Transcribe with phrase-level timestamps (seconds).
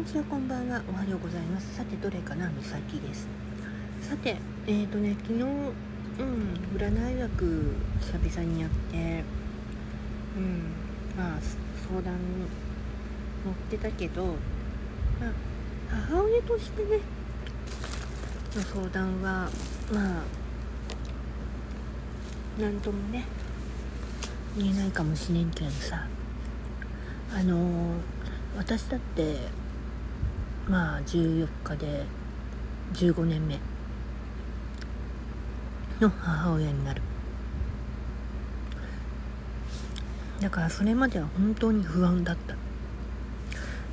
[0.00, 0.82] こんばんは。
[0.88, 1.76] おはようございます。
[1.76, 2.48] さてどれかな？
[2.48, 3.28] みさきです。
[4.00, 5.74] さてえーとね昨日うん
[6.74, 9.22] 占い学久々にやって
[10.38, 10.72] うん
[11.14, 11.38] まあ
[11.86, 12.14] 相談
[13.44, 14.32] 乗ってたけど、ま
[15.26, 15.32] あ、
[16.08, 17.00] 母親としてね
[18.56, 19.50] の相談は
[19.92, 20.22] ま
[22.58, 23.26] あなんともね
[24.56, 26.06] 言えないかもしれんけどさ。
[27.32, 27.60] あのー、
[28.56, 29.36] 私だって
[30.70, 32.04] まあ14日で
[32.94, 33.58] 15年目。
[36.00, 37.02] の母親になる。
[40.40, 42.54] だからそれまでは本当に不安だった。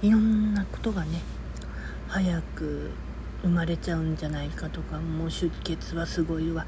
[0.01, 1.21] いろんなことがね
[2.07, 2.91] 早く
[3.41, 6.65] 生まれちゃうんじゃないかとかもう出血はすごいわ。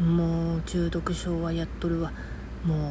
[0.00, 2.12] もう中毒症はやっとるわ。
[2.64, 2.90] も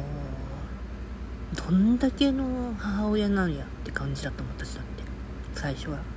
[1.52, 5.02] うどんだけの母親なんやって感じだったもん私だって。
[5.54, 6.13] 最初は。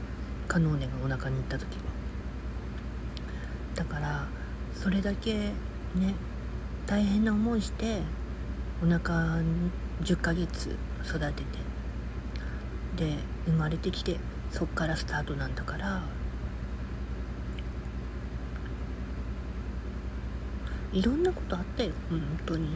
[0.48, 1.66] カノーネがお腹に行った時。
[1.78, 1.84] は
[3.76, 4.26] だから
[4.74, 5.54] それだけね
[6.86, 8.02] 大変な思いして
[8.84, 9.40] お腹
[10.04, 11.44] 10ヶ月育てて
[12.96, 14.18] で生まれてきて
[14.52, 16.02] そっからスタートなんだから
[20.94, 22.76] いろんなことあったよ本当に。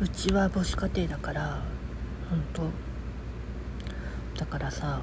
[0.00, 1.62] うちは母子家庭だから
[2.30, 2.62] 本当。
[4.40, 5.02] だからさ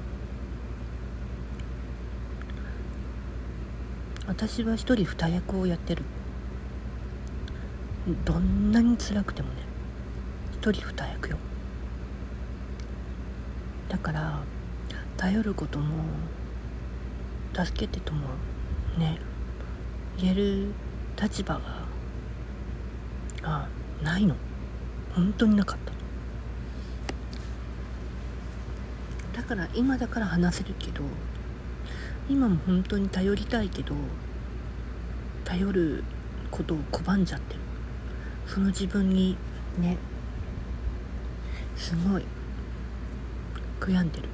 [4.28, 6.02] 私は一人二役をやってる。
[8.26, 9.54] どんなに辛くてもね
[10.52, 11.38] 一人二役よ。
[13.88, 14.42] だから
[15.16, 16.04] 頼ることも
[17.54, 18.28] 助けてとも
[18.98, 19.18] ね
[20.18, 20.66] 言える
[21.20, 21.60] 立場が
[23.42, 23.66] あ
[24.02, 24.36] ないの。
[25.14, 25.78] 本当になかっ
[29.32, 29.40] た。
[29.40, 31.02] だから今だから話せるけど
[32.28, 33.94] 今も本当に頼りたいけど
[35.44, 36.04] 頼る
[36.50, 37.60] ことを拒んじゃってる。
[38.46, 39.36] その自分に
[39.78, 39.96] ね
[41.76, 42.24] すごい
[43.80, 44.28] 悔やんでる。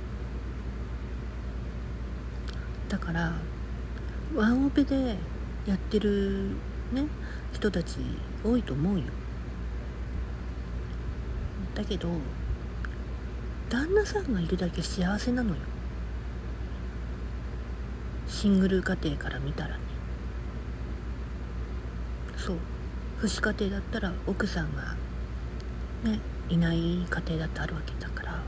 [2.89, 3.33] だから
[4.35, 5.17] ワンオペで
[5.67, 6.51] やってる
[6.93, 7.07] ね
[7.53, 7.99] 人たち
[8.45, 9.05] 多いと思うよ。
[11.75, 12.09] だけど
[13.69, 15.57] 旦那さんがいるだけ幸せなのよ。
[18.45, 19.81] シングル家庭から見たらね。
[22.37, 22.57] そう。
[23.23, 24.83] 父子家庭だったら奥さんが
[26.05, 28.43] ねいない家庭だってあるわけだから。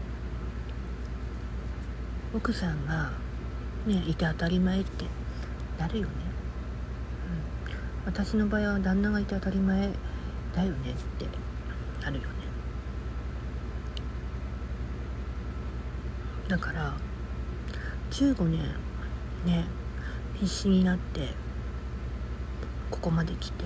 [2.35, 3.11] 奥さんが
[3.87, 5.07] ねいて当たり前って
[5.79, 6.13] なるよね、
[8.05, 9.89] うん、私の場合は旦那がいて当たり前
[10.55, 11.27] だよねって
[12.03, 12.29] なるよね。
[16.49, 16.93] だから
[18.11, 18.61] 15年
[19.47, 19.65] ね
[20.39, 21.29] 必死になって
[22.91, 23.65] ここまで来て。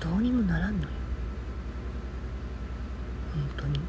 [0.00, 0.88] どうにもならんのよ。
[3.34, 3.80] 本当に。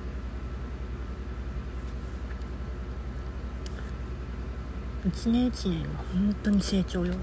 [5.05, 7.13] 一年一年が本当に成長よ。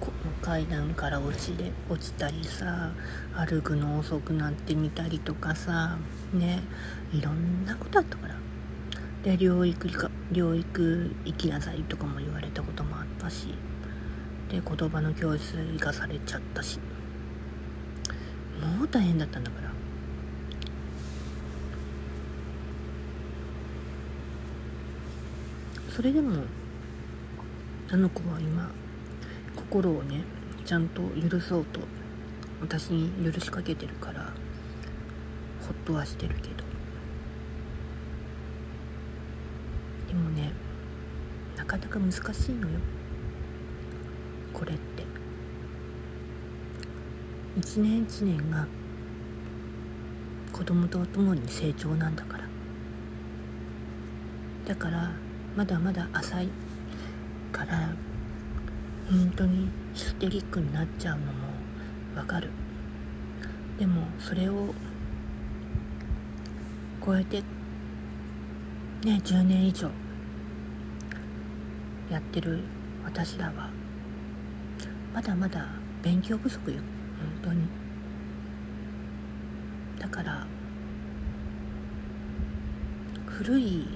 [0.00, 2.92] この階段から落ちで落ちたりさ
[3.34, 5.98] 歩くの遅くなってみたりとかさ
[6.32, 6.60] ね。
[7.12, 8.47] いろんなことあったから。
[9.28, 13.48] で療育か療育行きなさいとかも言われたこともあったし
[14.48, 16.78] で言葉の教室行かされちゃったし。
[18.58, 19.70] もう大変だったんだから。
[25.94, 26.44] それでも
[27.90, 28.70] あの子は今
[29.54, 30.22] 心をね
[30.64, 31.80] ちゃんと許そうと
[32.62, 34.32] 私に許しかけてるから
[35.60, 36.67] ほっとはしてるけど。
[40.08, 40.52] でもね
[41.56, 42.18] なかなか難し
[42.52, 42.78] いのよ。
[44.52, 45.04] これって。
[47.56, 48.66] 一年一年が
[50.52, 52.44] 子供と共に成長なんだから。
[54.66, 55.12] だから
[55.56, 56.48] まだまだ浅い
[57.52, 57.92] から
[59.10, 61.32] 本当にヒステリックになっちゃうのも
[62.16, 62.50] わかる。
[63.78, 64.74] でもそれを
[67.04, 67.42] 超えて
[69.04, 69.90] ね10年以上
[72.10, 72.60] やってる
[73.04, 73.70] 私らは。
[75.14, 75.66] まだまだ
[76.02, 76.78] 勉強不足よ。
[77.42, 77.68] 本当に。
[79.98, 80.46] だから
[83.26, 83.86] 古い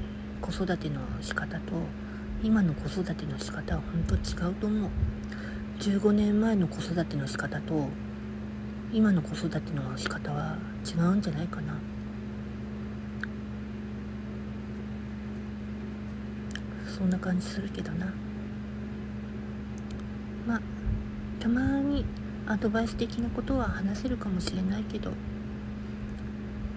[0.41, 1.73] 子育ての仕方と
[2.43, 4.91] 今の子育ての仕方は本当違うと思う。
[5.79, 7.89] 15年前の子育ての仕方と
[8.93, 11.75] 今の子育ての仕方は違うんじゃないかな。
[16.97, 18.13] そんな感じするけどな
[20.47, 20.61] まあ
[21.41, 22.05] たまに
[22.47, 25.13] アドバイス的なことは話せるかもしれないけど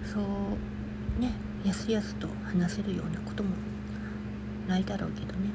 [0.04, 1.32] そうね
[1.64, 3.50] やすやすと話せるようなことも
[4.66, 5.50] ないだろうけどね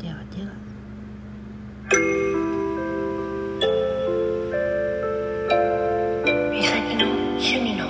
[0.00, 0.52] ではでは。
[6.96, 7.83] の趣味の